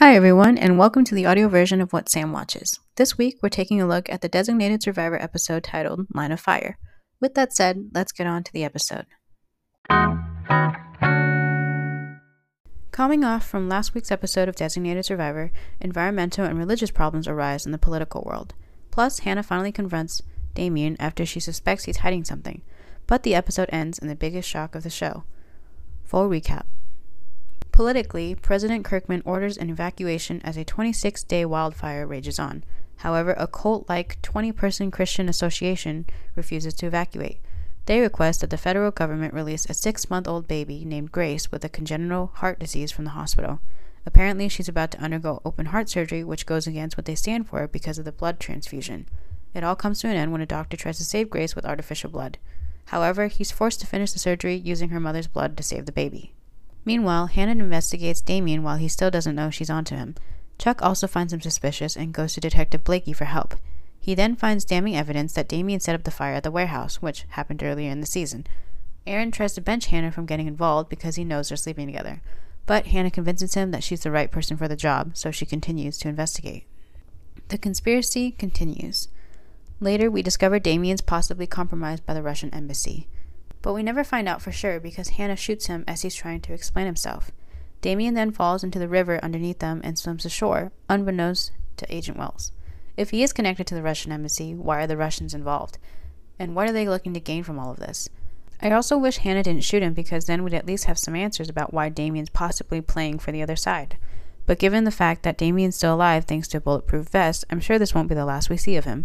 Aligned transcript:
Hi, 0.00 0.14
everyone, 0.14 0.56
and 0.58 0.78
welcome 0.78 1.02
to 1.06 1.14
the 1.16 1.26
audio 1.26 1.48
version 1.48 1.80
of 1.80 1.92
What 1.92 2.08
Sam 2.08 2.30
Watches. 2.30 2.78
This 2.94 3.18
week, 3.18 3.40
we're 3.42 3.48
taking 3.48 3.82
a 3.82 3.86
look 3.86 4.08
at 4.08 4.20
the 4.20 4.28
Designated 4.28 4.80
Survivor 4.80 5.20
episode 5.20 5.64
titled 5.64 6.06
Line 6.14 6.30
of 6.30 6.38
Fire. 6.38 6.78
With 7.20 7.34
that 7.34 7.52
said, 7.52 7.90
let's 7.92 8.12
get 8.12 8.28
on 8.28 8.44
to 8.44 8.52
the 8.52 8.62
episode. 8.62 9.06
Coming 12.92 13.24
off 13.24 13.44
from 13.44 13.68
last 13.68 13.92
week's 13.92 14.12
episode 14.12 14.48
of 14.48 14.54
Designated 14.54 15.04
Survivor, 15.04 15.50
environmental 15.80 16.44
and 16.44 16.56
religious 16.56 16.92
problems 16.92 17.26
arise 17.26 17.66
in 17.66 17.72
the 17.72 17.76
political 17.76 18.22
world. 18.24 18.54
Plus, 18.92 19.18
Hannah 19.18 19.42
finally 19.42 19.72
confronts 19.72 20.22
Damian 20.54 20.96
after 21.00 21.26
she 21.26 21.40
suspects 21.40 21.86
he's 21.86 21.96
hiding 21.98 22.22
something. 22.22 22.62
But 23.08 23.24
the 23.24 23.34
episode 23.34 23.68
ends 23.72 23.98
in 23.98 24.06
the 24.06 24.14
biggest 24.14 24.48
shock 24.48 24.76
of 24.76 24.84
the 24.84 24.90
show. 24.90 25.24
Full 26.04 26.28
recap. 26.28 26.66
Politically, 27.78 28.34
President 28.34 28.84
Kirkman 28.84 29.22
orders 29.24 29.56
an 29.56 29.70
evacuation 29.70 30.42
as 30.42 30.56
a 30.56 30.64
26 30.64 31.22
day 31.22 31.44
wildfire 31.44 32.08
rages 32.08 32.36
on. 32.36 32.64
However, 32.96 33.36
a 33.38 33.46
cult 33.46 33.88
like 33.88 34.20
20 34.20 34.50
person 34.50 34.90
Christian 34.90 35.28
association 35.28 36.04
refuses 36.34 36.74
to 36.74 36.86
evacuate. 36.86 37.38
They 37.86 38.00
request 38.00 38.40
that 38.40 38.50
the 38.50 38.56
federal 38.56 38.90
government 38.90 39.32
release 39.32 39.64
a 39.66 39.74
six 39.74 40.10
month 40.10 40.26
old 40.26 40.48
baby 40.48 40.84
named 40.84 41.12
Grace 41.12 41.52
with 41.52 41.64
a 41.64 41.68
congenital 41.68 42.32
heart 42.34 42.58
disease 42.58 42.90
from 42.90 43.04
the 43.04 43.12
hospital. 43.12 43.60
Apparently, 44.04 44.48
she's 44.48 44.68
about 44.68 44.90
to 44.90 45.00
undergo 45.00 45.40
open 45.44 45.66
heart 45.66 45.88
surgery, 45.88 46.24
which 46.24 46.46
goes 46.46 46.66
against 46.66 46.96
what 46.96 47.04
they 47.04 47.14
stand 47.14 47.46
for 47.46 47.68
because 47.68 47.96
of 47.96 48.04
the 48.04 48.10
blood 48.10 48.40
transfusion. 48.40 49.06
It 49.54 49.62
all 49.62 49.76
comes 49.76 50.00
to 50.00 50.08
an 50.08 50.16
end 50.16 50.32
when 50.32 50.40
a 50.40 50.46
doctor 50.46 50.76
tries 50.76 50.98
to 50.98 51.04
save 51.04 51.30
Grace 51.30 51.54
with 51.54 51.64
artificial 51.64 52.10
blood. 52.10 52.38
However, 52.86 53.28
he's 53.28 53.52
forced 53.52 53.78
to 53.82 53.86
finish 53.86 54.10
the 54.10 54.18
surgery 54.18 54.56
using 54.56 54.88
her 54.88 54.98
mother's 54.98 55.28
blood 55.28 55.56
to 55.56 55.62
save 55.62 55.86
the 55.86 55.92
baby. 55.92 56.34
Meanwhile, 56.84 57.26
Hannah 57.26 57.52
investigates 57.52 58.20
Damian 58.20 58.62
while 58.62 58.76
he 58.76 58.88
still 58.88 59.10
doesn't 59.10 59.34
know 59.34 59.50
she's 59.50 59.70
onto 59.70 59.94
him. 59.96 60.14
Chuck 60.58 60.82
also 60.82 61.06
finds 61.06 61.32
him 61.32 61.40
suspicious 61.40 61.96
and 61.96 62.12
goes 62.12 62.34
to 62.34 62.40
Detective 62.40 62.84
Blakey 62.84 63.12
for 63.12 63.26
help. 63.26 63.54
He 64.00 64.14
then 64.14 64.36
finds 64.36 64.64
damning 64.64 64.96
evidence 64.96 65.34
that 65.34 65.48
Damian 65.48 65.80
set 65.80 65.94
up 65.94 66.04
the 66.04 66.10
fire 66.10 66.34
at 66.34 66.42
the 66.42 66.50
warehouse, 66.50 67.02
which 67.02 67.26
happened 67.30 67.62
earlier 67.62 67.90
in 67.90 68.00
the 68.00 68.06
season. 68.06 68.46
Aaron 69.06 69.30
tries 69.30 69.54
to 69.54 69.60
bench 69.60 69.86
Hannah 69.86 70.12
from 70.12 70.26
getting 70.26 70.46
involved 70.46 70.88
because 70.88 71.16
he 71.16 71.24
knows 71.24 71.48
they're 71.48 71.56
sleeping 71.56 71.86
together, 71.86 72.20
but 72.66 72.86
Hannah 72.86 73.10
convinces 73.10 73.54
him 73.54 73.70
that 73.70 73.82
she's 73.82 74.02
the 74.02 74.10
right 74.10 74.30
person 74.30 74.56
for 74.56 74.68
the 74.68 74.76
job, 74.76 75.12
so 75.14 75.30
she 75.30 75.46
continues 75.46 75.98
to 75.98 76.08
investigate. 76.08 76.64
The 77.48 77.58
conspiracy 77.58 78.32
continues. 78.32 79.08
Later, 79.80 80.10
we 80.10 80.22
discover 80.22 80.58
Damian's 80.58 81.00
possibly 81.00 81.46
compromised 81.46 82.04
by 82.04 82.12
the 82.14 82.22
Russian 82.22 82.52
embassy. 82.52 83.08
But 83.62 83.72
we 83.72 83.82
never 83.82 84.04
find 84.04 84.28
out 84.28 84.42
for 84.42 84.52
sure 84.52 84.78
because 84.80 85.10
Hannah 85.10 85.36
shoots 85.36 85.66
him 85.66 85.84
as 85.86 86.02
he's 86.02 86.14
trying 86.14 86.40
to 86.42 86.52
explain 86.52 86.86
himself. 86.86 87.30
Damian 87.80 88.14
then 88.14 88.32
falls 88.32 88.64
into 88.64 88.78
the 88.78 88.88
river 88.88 89.20
underneath 89.22 89.58
them 89.60 89.80
and 89.84 89.98
swims 89.98 90.24
ashore, 90.24 90.72
unbeknownst 90.88 91.52
to 91.76 91.94
Agent 91.94 92.18
Wells. 92.18 92.52
If 92.96 93.10
he 93.10 93.22
is 93.22 93.32
connected 93.32 93.66
to 93.68 93.74
the 93.74 93.82
Russian 93.82 94.10
embassy, 94.10 94.54
why 94.54 94.82
are 94.82 94.86
the 94.86 94.96
Russians 94.96 95.34
involved? 95.34 95.78
And 96.38 96.54
what 96.54 96.68
are 96.68 96.72
they 96.72 96.88
looking 96.88 97.14
to 97.14 97.20
gain 97.20 97.44
from 97.44 97.58
all 97.58 97.70
of 97.70 97.78
this? 97.78 98.08
I 98.60 98.72
also 98.72 98.98
wish 98.98 99.18
Hannah 99.18 99.44
didn't 99.44 99.62
shoot 99.62 99.82
him 99.82 99.94
because 99.94 100.24
then 100.24 100.42
we'd 100.42 100.54
at 100.54 100.66
least 100.66 100.86
have 100.86 100.98
some 100.98 101.14
answers 101.14 101.48
about 101.48 101.72
why 101.72 101.88
Damian's 101.88 102.30
possibly 102.30 102.80
playing 102.80 103.20
for 103.20 103.30
the 103.30 103.42
other 103.42 103.54
side. 103.54 103.96
But 104.46 104.58
given 104.58 104.84
the 104.84 104.90
fact 104.90 105.22
that 105.22 105.38
Damian's 105.38 105.76
still 105.76 105.94
alive 105.94 106.24
thanks 106.24 106.48
to 106.48 106.58
a 106.58 106.60
bulletproof 106.60 107.08
vest, 107.08 107.44
I'm 107.50 107.60
sure 107.60 107.78
this 107.78 107.94
won't 107.94 108.08
be 108.08 108.14
the 108.16 108.24
last 108.24 108.50
we 108.50 108.56
see 108.56 108.76
of 108.76 108.84
him. 108.84 109.04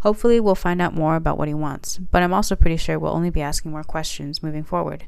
Hopefully, 0.00 0.40
we'll 0.40 0.54
find 0.54 0.80
out 0.80 0.94
more 0.94 1.16
about 1.16 1.36
what 1.36 1.48
he 1.48 1.54
wants, 1.54 1.98
but 1.98 2.22
I'm 2.22 2.32
also 2.32 2.56
pretty 2.56 2.78
sure 2.78 2.98
we'll 2.98 3.12
only 3.12 3.30
be 3.30 3.42
asking 3.42 3.70
more 3.70 3.84
questions 3.84 4.42
moving 4.42 4.64
forward. 4.64 5.04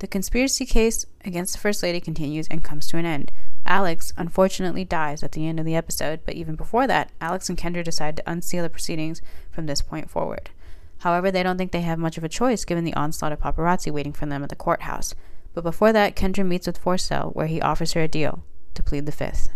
The 0.00 0.06
conspiracy 0.06 0.64
case 0.64 1.06
against 1.24 1.54
the 1.54 1.58
First 1.58 1.82
Lady 1.82 2.00
continues 2.00 2.46
and 2.48 2.62
comes 2.62 2.86
to 2.88 2.98
an 2.98 3.04
end. 3.04 3.32
Alex 3.66 4.12
unfortunately 4.16 4.84
dies 4.84 5.22
at 5.22 5.32
the 5.32 5.46
end 5.46 5.58
of 5.58 5.66
the 5.66 5.74
episode, 5.74 6.20
but 6.24 6.34
even 6.34 6.54
before 6.54 6.86
that, 6.86 7.10
Alex 7.20 7.48
and 7.48 7.58
Kendra 7.58 7.82
decide 7.82 8.16
to 8.16 8.30
unseal 8.30 8.62
the 8.62 8.70
proceedings 8.70 9.20
from 9.50 9.66
this 9.66 9.82
point 9.82 10.08
forward. 10.10 10.50
However, 10.98 11.30
they 11.30 11.42
don't 11.42 11.58
think 11.58 11.72
they 11.72 11.82
have 11.82 11.98
much 11.98 12.18
of 12.18 12.24
a 12.24 12.28
choice 12.28 12.64
given 12.64 12.84
the 12.84 12.94
onslaught 12.94 13.32
of 13.32 13.40
paparazzi 13.40 13.92
waiting 13.92 14.12
for 14.12 14.26
them 14.26 14.42
at 14.42 14.48
the 14.48 14.56
courthouse. 14.56 15.14
But 15.52 15.64
before 15.64 15.92
that, 15.92 16.16
Kendra 16.16 16.46
meets 16.46 16.66
with 16.66 16.82
Forcell, 16.82 17.34
where 17.34 17.46
he 17.46 17.60
offers 17.60 17.92
her 17.92 18.02
a 18.02 18.08
deal 18.08 18.44
to 18.74 18.82
plead 18.82 19.06
the 19.06 19.12
fifth. 19.12 19.48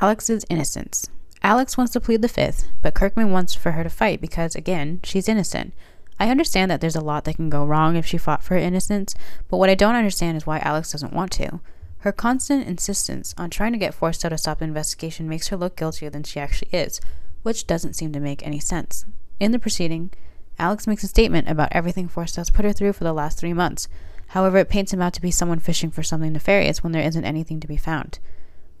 Alex's 0.00 0.44
innocence. 0.50 1.08
Alex 1.44 1.76
wants 1.76 1.92
to 1.92 2.00
plead 2.00 2.22
the 2.22 2.28
fifth, 2.28 2.68
but 2.80 2.94
Kirkman 2.94 3.30
wants 3.30 3.52
for 3.52 3.72
her 3.72 3.82
to 3.82 3.90
fight 3.90 4.18
because, 4.18 4.54
again, 4.54 4.98
she's 5.04 5.28
innocent. 5.28 5.74
I 6.18 6.30
understand 6.30 6.70
that 6.70 6.80
there's 6.80 6.96
a 6.96 7.02
lot 7.02 7.24
that 7.24 7.36
can 7.36 7.50
go 7.50 7.66
wrong 7.66 7.96
if 7.96 8.06
she 8.06 8.16
fought 8.16 8.42
for 8.42 8.54
her 8.54 8.60
innocence, 8.60 9.14
but 9.50 9.58
what 9.58 9.68
I 9.68 9.74
don't 9.74 9.94
understand 9.94 10.38
is 10.38 10.46
why 10.46 10.60
Alex 10.60 10.92
doesn't 10.92 11.12
want 11.12 11.32
to. 11.32 11.60
Her 11.98 12.12
constant 12.12 12.66
insistence 12.66 13.34
on 13.36 13.50
trying 13.50 13.72
to 13.72 13.78
get 13.78 13.94
Forcell 13.94 14.30
to 14.30 14.38
stop 14.38 14.60
the 14.60 14.64
investigation 14.64 15.28
makes 15.28 15.48
her 15.48 15.56
look 15.58 15.76
guiltier 15.76 16.08
than 16.08 16.22
she 16.22 16.40
actually 16.40 16.70
is, 16.72 16.98
which 17.42 17.66
doesn't 17.66 17.92
seem 17.92 18.10
to 18.14 18.20
make 18.20 18.46
any 18.46 18.58
sense. 18.58 19.04
In 19.38 19.52
the 19.52 19.58
proceeding, 19.58 20.12
Alex 20.58 20.86
makes 20.86 21.04
a 21.04 21.08
statement 21.08 21.46
about 21.50 21.72
everything 21.72 22.08
Forcell's 22.08 22.48
put 22.48 22.64
her 22.64 22.72
through 22.72 22.94
for 22.94 23.04
the 23.04 23.12
last 23.12 23.38
three 23.38 23.52
months. 23.52 23.86
However, 24.28 24.56
it 24.56 24.70
paints 24.70 24.94
him 24.94 25.02
out 25.02 25.12
to 25.12 25.20
be 25.20 25.30
someone 25.30 25.58
fishing 25.58 25.90
for 25.90 26.02
something 26.02 26.32
nefarious 26.32 26.82
when 26.82 26.92
there 26.92 27.06
isn't 27.06 27.24
anything 27.26 27.60
to 27.60 27.68
be 27.68 27.76
found. 27.76 28.18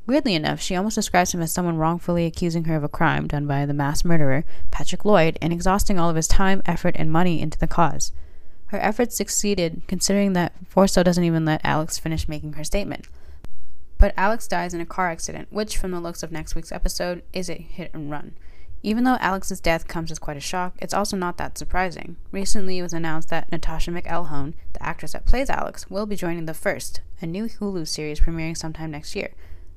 Weirdly 0.06 0.34
enough, 0.34 0.60
she 0.60 0.76
almost 0.76 0.96
describes 0.96 1.32
him 1.32 1.40
as 1.40 1.50
someone 1.50 1.78
wrongfully 1.78 2.26
accusing 2.26 2.64
her 2.64 2.76
of 2.76 2.84
a 2.84 2.88
crime 2.88 3.26
done 3.26 3.46
by 3.46 3.64
the 3.64 3.72
mass 3.72 4.04
murderer, 4.04 4.44
Patrick 4.70 5.04
Lloyd, 5.04 5.38
and 5.40 5.52
exhausting 5.52 5.98
all 5.98 6.10
of 6.10 6.16
his 6.16 6.28
time, 6.28 6.62
effort, 6.66 6.94
and 6.98 7.10
money 7.10 7.40
into 7.40 7.58
the 7.58 7.66
cause. 7.66 8.12
Her 8.66 8.78
efforts 8.78 9.16
succeeded, 9.16 9.82
considering 9.86 10.34
that 10.34 10.52
Forcell 10.68 11.04
doesn't 11.04 11.24
even 11.24 11.46
let 11.46 11.62
Alex 11.64 11.96
finish 11.96 12.28
making 12.28 12.54
her 12.54 12.64
statement. 12.64 13.06
But 13.96 14.12
Alex 14.16 14.46
dies 14.46 14.74
in 14.74 14.80
a 14.82 14.86
car 14.86 15.10
accident, 15.10 15.48
which, 15.50 15.78
from 15.78 15.92
the 15.92 16.00
looks 16.00 16.22
of 16.22 16.30
next 16.30 16.54
week's 16.54 16.72
episode, 16.72 17.22
is 17.32 17.48
a 17.48 17.54
hit 17.54 17.90
and 17.94 18.10
run. 18.10 18.34
Even 18.82 19.04
though 19.04 19.16
Alex's 19.20 19.60
death 19.60 19.88
comes 19.88 20.10
as 20.10 20.18
quite 20.18 20.36
a 20.36 20.40
shock, 20.40 20.74
it's 20.78 20.92
also 20.92 21.16
not 21.16 21.38
that 21.38 21.56
surprising. 21.56 22.16
Recently, 22.30 22.78
it 22.78 22.82
was 22.82 22.92
announced 22.92 23.30
that 23.30 23.50
Natascha 23.50 23.98
McElhone, 23.98 24.52
the 24.74 24.82
actress 24.82 25.12
that 25.12 25.24
plays 25.24 25.48
Alex, 25.48 25.88
will 25.88 26.04
be 26.04 26.16
joining 26.16 26.44
The 26.44 26.52
First, 26.52 27.00
a 27.22 27.26
new 27.26 27.46
Hulu 27.46 27.88
series 27.88 28.20
premiering 28.20 28.54
sometime 28.54 28.90
next 28.90 29.16
year. 29.16 29.30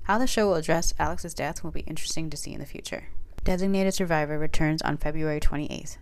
How 0.08 0.18
the 0.18 0.26
show 0.26 0.48
will 0.48 0.56
address 0.56 0.94
Alex's 0.98 1.34
death 1.34 1.66
will 1.66 1.72
be 1.72 1.82
interesting 1.82 2.30
to 2.30 2.38
see 2.38 2.54
in 2.54 2.62
the 2.62 2.66
future. 2.66 3.10
Designated 3.44 3.94
Survivor 3.94 4.40
returns 4.40 4.82
on 4.82 4.96
February 4.96 5.42
28th. 5.42 5.98